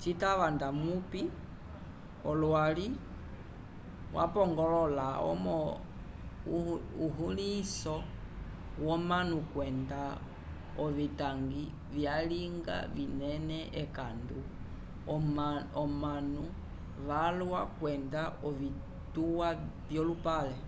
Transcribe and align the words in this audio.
citava 0.00 0.46
da 0.60 0.68
mupi 0.82 1.22
olwali 2.30 2.86
wapongolola 4.16 5.04
momo 5.24 5.58
ulihinso 7.24 7.96
vomanu 8.84 9.36
kwenda 9.52 10.02
ovitangwi 10.84 11.62
vyalinga 11.94 12.76
vinene 12.94 13.58
ekandu 13.82 14.38
omanu 15.82 16.44
valwa 17.08 17.60
kwenda 17.76 18.22
ovitwa 18.46 19.48
vyolupale 19.88 20.58